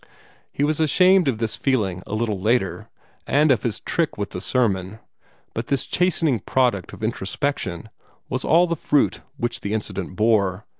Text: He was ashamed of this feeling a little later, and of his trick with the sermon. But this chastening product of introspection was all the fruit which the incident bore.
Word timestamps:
He 0.51 0.63
was 0.63 0.79
ashamed 0.79 1.27
of 1.27 1.37
this 1.37 1.55
feeling 1.55 2.01
a 2.07 2.15
little 2.15 2.39
later, 2.41 2.89
and 3.27 3.51
of 3.51 3.61
his 3.61 3.81
trick 3.81 4.17
with 4.17 4.31
the 4.31 4.41
sermon. 4.41 4.97
But 5.53 5.67
this 5.67 5.85
chastening 5.85 6.39
product 6.39 6.91
of 6.91 7.03
introspection 7.03 7.87
was 8.27 8.43
all 8.43 8.65
the 8.65 8.75
fruit 8.75 9.21
which 9.37 9.59
the 9.59 9.73
incident 9.75 10.15
bore. 10.15 10.65